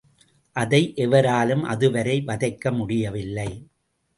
அதை 0.55 0.93
எவராலும் 0.95 1.63
அதுவரை 1.63 2.23
வதைக்க 2.27 2.71
முடியவில்லை. 2.71 3.49